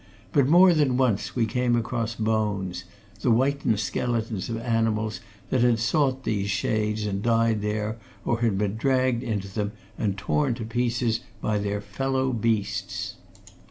[0.33, 2.85] But more than once we came across bones
[3.19, 5.19] the whitened skeletons of animals
[5.51, 10.17] that had sought these shades and died there or had been dragged into them and
[10.17, 13.13] torn to pieces by their fellow beasts.